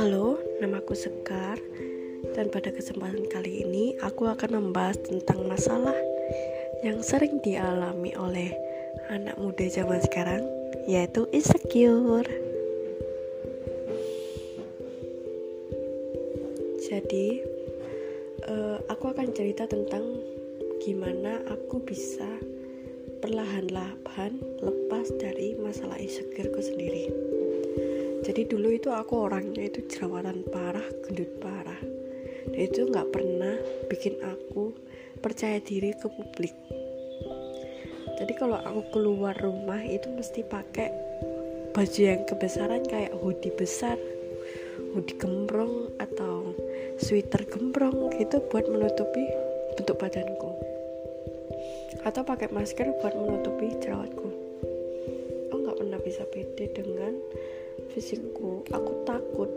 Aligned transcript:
Halo, 0.00 0.40
namaku 0.64 0.96
Sekar 0.96 1.60
dan 2.32 2.48
pada 2.48 2.72
kesempatan 2.72 3.28
kali 3.28 3.68
ini 3.68 4.00
aku 4.00 4.24
akan 4.24 4.56
membahas 4.56 4.96
tentang 5.04 5.44
masalah 5.44 5.92
yang 6.80 7.04
sering 7.04 7.44
dialami 7.44 8.16
oleh 8.16 8.56
anak 9.12 9.36
muda 9.36 9.68
zaman 9.68 10.00
sekarang 10.00 10.48
yaitu 10.88 11.28
insecure. 11.28 12.24
Jadi, 16.88 17.44
uh, 18.48 18.80
aku 18.88 19.12
akan 19.12 19.28
cerita 19.36 19.68
tentang 19.68 20.24
gimana 20.80 21.44
aku 21.52 21.84
bisa 21.84 22.40
perlahan-lahan 23.20 24.40
lepas 24.64 25.06
dari 25.20 25.54
masalah 25.60 26.00
insecureku 26.00 26.60
sendiri. 26.64 27.12
Jadi 28.24 28.48
dulu 28.48 28.72
itu 28.72 28.88
aku 28.92 29.28
orangnya 29.28 29.68
itu 29.68 29.84
jerawatan 29.88 30.44
parah 30.48 30.84
gendut 31.04 31.28
parah. 31.40 31.80
Dan 32.48 32.60
itu 32.60 32.88
nggak 32.88 33.08
pernah 33.12 33.56
bikin 33.92 34.16
aku 34.24 34.72
percaya 35.20 35.60
diri 35.60 35.92
ke 35.96 36.08
publik. 36.08 36.56
Jadi 38.20 38.32
kalau 38.36 38.60
aku 38.60 38.80
keluar 38.92 39.36
rumah 39.36 39.80
itu 39.80 40.08
mesti 40.12 40.44
pakai 40.44 40.88
baju 41.70 42.00
yang 42.00 42.26
kebesaran 42.26 42.82
kayak 42.88 43.14
hoodie 43.14 43.54
besar 43.54 43.94
hoodie 44.90 45.14
gembrong 45.22 45.86
atau 46.02 46.50
sweater 46.98 47.46
gembrong 47.46 48.10
gitu 48.18 48.42
buat 48.50 48.66
menutupi 48.66 49.22
bentuk 49.78 50.02
badanku 50.02 50.69
atau 52.04 52.22
pakai 52.24 52.48
masker 52.52 52.90
buat 53.00 53.14
menutupi 53.16 53.76
jerawatku. 53.80 54.28
Aku 55.50 55.56
nggak 55.60 55.78
pernah 55.78 56.00
bisa 56.00 56.22
pede 56.28 56.72
dengan 56.72 57.16
fisikku. 57.92 58.64
Aku 58.72 59.04
takut 59.04 59.50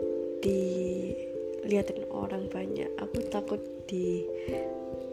dilihatin 0.44 2.04
orang 2.12 2.48
banyak. 2.52 2.88
Aku 3.00 3.24
takut 3.32 3.60
di 3.88 4.24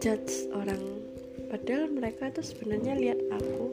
judge 0.02 0.52
orang. 0.52 0.80
Padahal 1.48 1.92
mereka 1.92 2.32
tuh 2.32 2.44
sebenarnya 2.44 2.96
lihat 2.96 3.20
aku 3.28 3.68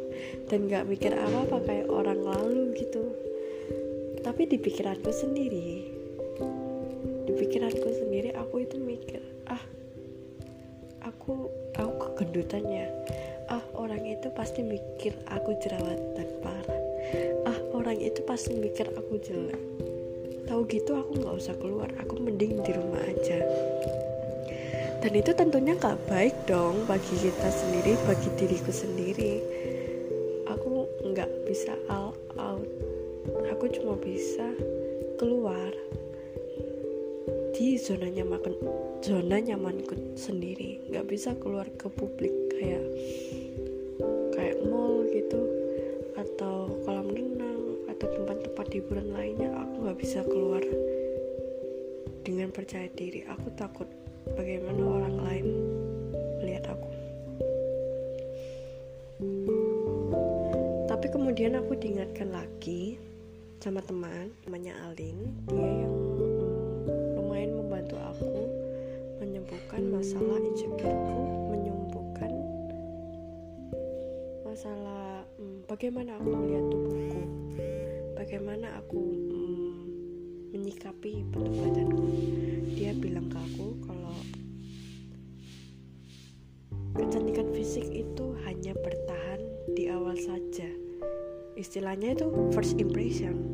dan 0.52 0.68
gak 0.68 0.84
mikir 0.84 1.16
apa 1.16 1.48
apa 1.48 1.58
kayak 1.64 1.88
orang 1.88 2.20
lalu 2.20 2.76
gitu. 2.76 3.08
Tapi 4.20 4.52
di 4.52 4.60
pikiranku 4.60 5.08
sendiri 5.16 6.00
di 7.30 7.38
pikiranku 7.38 7.90
sendiri 7.94 8.34
aku 8.34 8.66
itu 8.66 8.82
mikir 8.82 9.22
ah 9.46 9.62
aku 11.06 11.46
aku 11.78 11.94
kegendutannya 12.18 12.90
ah 13.50 13.64
orang 13.74 14.06
itu 14.06 14.30
pasti 14.34 14.62
mikir 14.62 15.18
aku 15.26 15.58
jerawatan 15.58 16.30
parah. 16.46 16.82
Ah 17.50 17.60
orang 17.74 17.98
itu 17.98 18.22
pasti 18.24 18.54
mikir 18.54 18.90
aku 18.94 19.18
jelek. 19.18 19.58
Tahu 20.46 20.66
gitu 20.70 20.98
aku 20.98 21.18
nggak 21.18 21.36
usah 21.38 21.56
keluar 21.58 21.90
aku 21.98 22.22
mending 22.22 22.62
di 22.62 22.72
rumah 22.74 23.02
aja. 23.02 23.42
Dan 25.02 25.12
itu 25.18 25.32
tentunya 25.34 25.74
nggak 25.74 25.98
baik 26.06 26.36
dong 26.46 26.86
bagi 26.86 27.16
kita 27.18 27.50
sendiri 27.50 27.98
bagi 28.06 28.30
diriku 28.38 28.70
sendiri. 28.70 29.34
Aku 30.50 30.86
nggak 31.10 31.30
bisa 31.50 31.74
all 31.90 32.14
out. 32.38 32.70
Aku 33.58 33.66
cuma 33.74 33.98
bisa 33.98 34.46
keluar 35.18 35.74
di 37.60 37.76
zona 37.76 38.08
nyaman 38.08 38.56
zona 39.04 39.36
nyamanku 39.36 40.16
sendiri. 40.16 40.80
Nggak 40.88 41.12
bisa 41.12 41.36
keluar 41.44 41.68
ke 41.76 41.92
publik 41.92 42.32
kayak 42.56 42.88
kayak 44.32 44.64
mall 44.64 45.04
gitu 45.12 45.44
atau 46.16 46.72
kolam 46.88 47.12
renang 47.12 47.84
atau 47.92 48.08
tempat-tempat 48.16 48.68
hiburan 48.72 49.12
lainnya. 49.12 49.52
Aku 49.60 49.76
nggak 49.84 50.00
bisa 50.00 50.24
keluar 50.24 50.64
dengan 52.24 52.48
percaya 52.56 52.88
diri. 52.96 53.28
Aku 53.28 53.52
takut 53.60 53.92
bagaimana 54.40 54.80
orang 54.80 55.16
lain 55.20 55.48
melihat 56.40 56.72
aku. 56.80 56.90
Tapi 60.88 61.08
kemudian 61.12 61.60
aku 61.60 61.76
diingatkan 61.76 62.32
lagi 62.32 62.96
sama 63.60 63.84
teman 63.84 64.32
namanya 64.48 64.80
Alin. 64.88 65.28
Dia 65.52 65.68
yang 65.84 66.09
menyembuhkan 69.50 69.82
masalah 69.90 70.38
insecureku 70.46 71.22
menyembuhkan 71.50 72.32
masalah 74.46 75.26
hmm, 75.42 75.66
bagaimana 75.66 76.22
aku 76.22 76.30
melihat 76.38 76.66
tubuhku? 76.70 77.22
Bagaimana 78.14 78.68
aku 78.78 79.02
hmm, 79.02 79.78
menyikapi 80.54 81.26
bentuk 81.34 81.66
badanku? 81.66 82.06
Dia 82.78 82.94
bilang 82.94 83.26
ke 83.34 83.42
aku 83.42 83.74
kalau 83.90 84.18
kecantikan 86.94 87.50
fisik 87.50 87.90
itu 87.90 88.38
hanya 88.46 88.78
bertahan 88.78 89.42
di 89.74 89.90
awal 89.90 90.14
saja. 90.14 90.70
Istilahnya 91.58 92.14
itu 92.14 92.30
first 92.54 92.78
impression. 92.78 93.50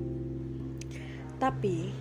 Tapi 1.40 1.96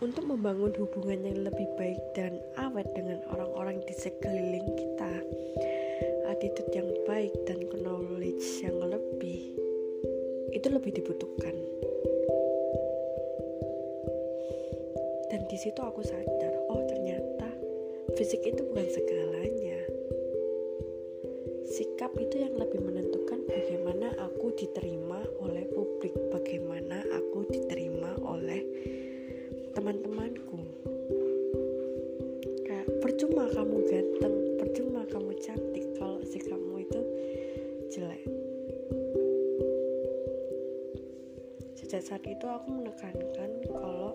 untuk 0.00 0.24
membangun 0.24 0.72
hubungan 0.80 1.28
yang 1.28 1.44
lebih 1.44 1.68
baik 1.76 2.00
dan 2.16 2.40
awet 2.56 2.88
dengan 2.96 3.20
orang-orang 3.28 3.84
di 3.84 3.92
sekeliling 3.92 4.64
kita. 4.72 5.12
Attitude 6.32 6.72
yang 6.72 6.88
baik 7.04 7.36
dan 7.44 7.60
knowledge 7.68 8.64
yang 8.64 8.80
lebih 8.80 9.52
itu 10.56 10.66
lebih 10.72 10.96
dibutuhkan. 10.96 11.52
Dan 15.28 15.44
di 15.46 15.56
situ 15.60 15.78
aku 15.84 16.00
sadar 16.00 16.54
oh 16.72 16.80
ternyata 16.88 17.52
fisik 18.16 18.40
itu 18.40 18.64
bukan 18.72 18.88
segalanya. 18.88 19.84
Sikap 21.68 22.16
itu 22.16 22.40
yang 22.40 22.56
lebih 22.56 22.80
menentukan 22.80 23.44
bagaimana 23.44 24.16
aku 24.16 24.48
diterima 24.56 25.20
oleh 25.44 25.68
publik 25.70 26.16
bagaimana 26.32 26.99
kamu 33.50 33.76
ganteng 33.90 34.36
percuma 34.62 35.02
kamu 35.10 35.34
cantik 35.42 35.86
kalau 35.98 36.22
sikapmu 36.22 36.78
itu 36.78 37.00
jelek. 37.90 38.22
Sejak 41.74 42.02
saat 42.06 42.22
itu 42.30 42.46
aku 42.46 42.70
menekankan 42.70 43.50
kalau 43.66 44.14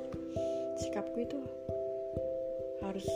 sikapku 0.79 1.27
itu 1.27 1.39
harus 2.79 3.07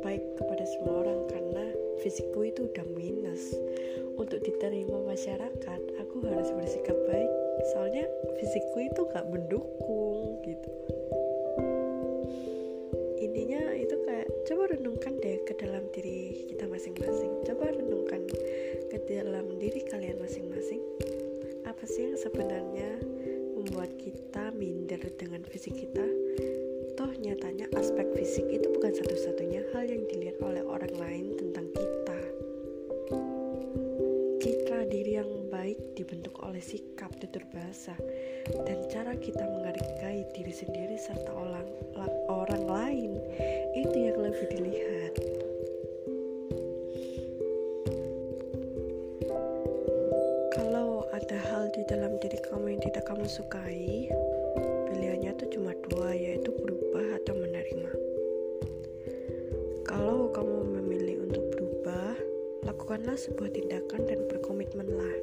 baik 0.00 0.24
kepada 0.40 0.64
semua 0.64 1.04
orang 1.04 1.20
karena 1.28 1.64
fisikku 2.00 2.40
itu 2.48 2.72
udah 2.72 2.86
minus. 2.96 3.52
Untuk 4.16 4.40
diterima 4.40 5.04
masyarakat 5.04 5.80
aku 6.00 6.16
harus 6.24 6.48
bersikap 6.56 6.96
baik. 7.04 7.28
Soalnya 7.76 8.08
fisikku 8.40 8.88
itu 8.88 9.04
gak 9.12 9.28
mendukung 9.28 10.40
gitu 10.40 10.95
renungkan 14.96 15.20
deh 15.20 15.44
ke 15.44 15.52
dalam 15.60 15.84
diri 15.92 16.48
kita 16.48 16.64
masing-masing. 16.72 17.44
Coba 17.44 17.68
renungkan 17.68 18.24
ke 18.88 18.96
dalam 19.04 19.60
diri 19.60 19.84
kalian 19.84 20.16
masing-masing. 20.16 20.80
Apa 21.68 21.84
sih 21.84 22.08
yang 22.08 22.16
sebenarnya 22.16 23.04
membuat 23.60 23.92
kita 24.00 24.56
minder 24.56 24.96
dengan 25.20 25.44
fisik 25.52 25.76
kita? 25.76 26.00
Toh 26.96 27.12
nyatanya 27.12 27.68
aspek 27.76 28.08
fisik 28.16 28.48
itu 28.48 28.72
bukan 28.72 28.96
satu-satunya. 28.96 29.68
Hal 29.76 29.84
yang 29.84 30.00
dilihat 30.08 30.40
oleh 30.40 30.64
orang 30.64 30.96
lain 30.96 31.36
tentang 31.36 31.68
kita. 31.76 32.18
Citra 34.40 34.88
diri 34.88 35.20
yang 35.20 35.28
baik 35.52 35.76
dibentuk 35.92 36.40
oleh 36.40 36.64
sikap 36.64 37.12
tutur 37.20 37.44
bahasa 37.52 37.92
dan 38.64 38.80
cara 38.88 39.12
kita 39.20 39.44
menghargai 39.44 40.24
diri 40.32 40.54
sendiri 40.56 40.96
serta 40.96 41.36
orang 41.36 41.68
orang 42.32 42.64
lain. 42.64 43.12
Itu 43.76 43.96
yang 43.96 44.18
lebih 44.22 44.46
dilihat 44.52 44.95
dalam 51.86 52.18
diri 52.18 52.34
kamu 52.42 52.74
yang 52.74 52.82
tidak 52.82 53.06
kamu 53.06 53.30
sukai 53.30 54.10
pilihannya 54.90 55.38
tuh 55.38 55.46
cuma 55.54 55.70
dua 55.86 56.18
yaitu 56.18 56.50
berubah 56.50 57.22
atau 57.22 57.38
menerima. 57.38 57.92
Kalau 59.86 60.26
kamu 60.34 60.82
memilih 60.82 61.30
untuk 61.30 61.46
berubah 61.54 62.18
lakukanlah 62.66 63.14
sebuah 63.14 63.54
tindakan 63.54 64.02
dan 64.02 64.18
berkomitmenlah. 64.26 65.14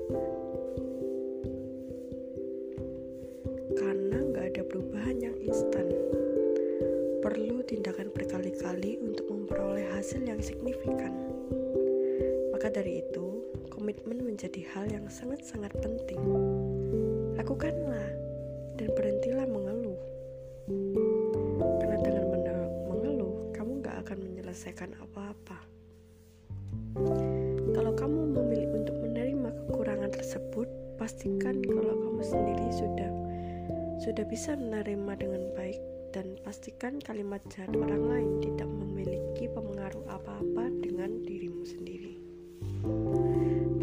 Karena 3.75 4.17
nggak 4.23 4.45
ada 4.55 4.63
perubahan 4.63 5.19
yang 5.19 5.35
instan. 5.43 5.91
Perlu 7.19 7.59
tindakan 7.67 8.07
berkali-kali 8.15 9.03
untuk 9.03 9.27
memperoleh 9.27 9.91
hasil 9.91 10.23
yang 10.23 10.39
signifikan. 10.39 11.11
Maka 12.55 12.71
dari 12.71 13.03
itu 13.03 13.32
komitmen 13.83 14.23
menjadi 14.23 14.63
hal 14.71 14.87
yang 14.87 15.11
sangat-sangat 15.11 15.75
penting. 15.83 16.15
Lakukanlah 17.35 18.15
dan 18.79 18.87
berhentilah 18.95 19.43
mengeluh. 19.43 19.99
Karena 21.83 21.99
dengan 21.99 22.31
mengeluh, 22.87 23.51
kamu 23.51 23.83
gak 23.83 24.07
akan 24.07 24.23
menyelesaikan 24.23 24.95
apa-apa. 25.03 25.67
Kalau 27.75 27.91
kamu 27.91 28.31
memilih 28.31 28.71
untuk 28.71 28.95
menerima 29.03 29.51
kekurangan 29.51 30.15
tersebut, 30.15 30.71
pastikan 30.95 31.59
kalau 31.59 32.07
kamu 32.07 32.23
sendiri 32.23 32.67
sudah 32.71 33.11
sudah 33.99 34.23
bisa 34.31 34.55
menerima 34.55 35.11
dengan 35.19 35.43
baik 35.59 35.83
dan 36.15 36.39
pastikan 36.47 37.03
kalimat 37.03 37.43
jahat 37.51 37.75
orang 37.75 38.07
lain 38.07 38.31
tidak 38.39 38.71
memiliki 38.71 39.51
pengaruh 39.51 40.07
apa-apa 40.07 40.71
dengan 40.79 41.19
dirimu 41.27 41.67
sendiri. 41.67 42.15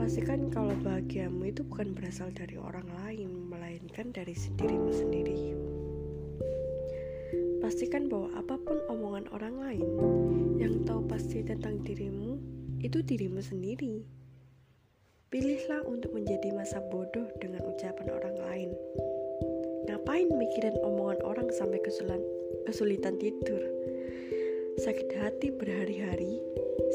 Pastikan 0.01 0.49
kalau 0.49 0.73
bahagiamu 0.81 1.53
itu 1.53 1.61
bukan 1.69 1.93
berasal 1.93 2.33
dari 2.33 2.57
orang 2.57 2.89
lain, 3.05 3.53
melainkan 3.53 4.09
dari 4.17 4.33
dirimu 4.33 4.89
sendiri. 4.89 5.53
Pastikan 7.61 8.09
bahwa 8.09 8.33
apa 8.33 8.57
pun 8.57 8.81
omongan 8.89 9.29
orang 9.37 9.61
lain 9.61 9.89
yang 10.57 10.81
tahu 10.89 11.05
pasti 11.05 11.45
tentang 11.45 11.85
dirimu 11.85 12.41
itu 12.81 13.05
dirimu 13.05 13.45
sendiri. 13.45 14.09
Pilihlah 15.29 15.85
untuk 15.85 16.17
menjadi 16.17 16.49
masa 16.57 16.81
bodoh 16.89 17.29
dengan 17.37 17.63
ucapan 17.69 18.09
orang 18.09 18.37
lain 18.41 18.73
Ngapain 19.91 20.31
mikirin 20.39 20.79
omongan 20.87 21.19
orang 21.27 21.49
sampai 21.51 21.83
kesulitan, 21.83 22.23
kesulitan 22.63 23.15
tidur? 23.19 23.59
Sakit 24.79 25.11
hati 25.19 25.51
berhari-hari, 25.51 26.39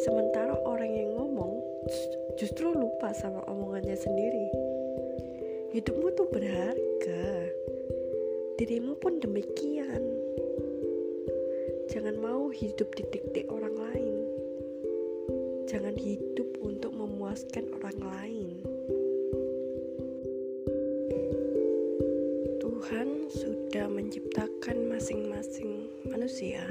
sementara 0.08 0.56
orang 0.64 0.96
yang 0.96 1.12
ngomong 1.12 1.60
justru 2.36 2.68
lupa 2.76 3.16
sama 3.16 3.40
omongannya 3.48 3.96
sendiri. 3.96 4.48
Hidupmu 5.72 6.08
tuh 6.20 6.28
berharga, 6.28 7.52
dirimu 8.60 9.00
pun 9.00 9.24
demikian. 9.24 10.04
Jangan 11.88 12.20
mau 12.20 12.52
hidup 12.52 12.92
di 12.96 13.04
dikte 13.08 13.48
orang 13.48 13.76
lain. 13.76 14.16
Jangan 15.64 15.96
hidup 15.96 16.60
untuk 16.60 16.92
memuaskan 16.92 17.72
orang 17.80 18.00
lain. 18.04 18.56
Tuhan 22.60 23.32
sudah 23.32 23.88
menciptakan 23.88 24.92
masing-masing 24.92 25.88
manusia 26.04 26.68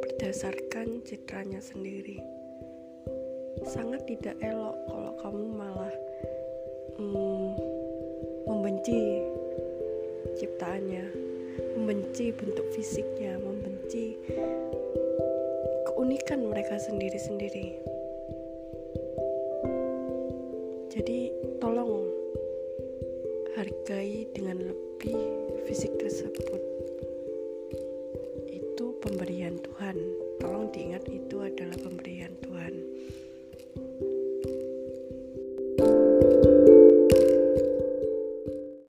berdasarkan 0.00 1.04
citranya 1.04 1.60
sendiri. 1.60 2.37
Sangat 3.66 4.06
tidak 4.06 4.36
elok 4.44 4.76
kalau 4.86 5.12
kamu 5.18 5.44
malah 5.56 5.94
hmm, 6.98 7.54
membenci 8.46 9.22
ciptaannya, 10.38 11.04
membenci 11.74 12.30
bentuk 12.30 12.66
fisiknya, 12.74 13.40
membenci 13.40 14.18
keunikan 15.88 16.46
mereka 16.46 16.78
sendiri-sendiri. 16.78 17.78
Jadi, 20.92 21.30
tolong 21.62 22.06
hargai 23.58 24.26
dengan 24.34 24.62
lebih 24.62 25.18
fisik 25.66 25.94
tersebut 25.98 26.62
itu 28.50 28.94
pemberian 29.02 29.58
Tuhan. 29.58 29.98
Tolong 30.38 30.70
diingat 30.70 31.06
itu 31.10 31.42
adalah 31.42 31.74
pemberian 31.82 32.30
Tuhan. 32.42 32.74